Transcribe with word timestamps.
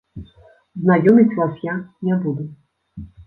Знаёміць 0.85 1.35
вас 1.41 1.53
я 1.71 1.75
не 2.09 2.17
буду. 2.23 2.43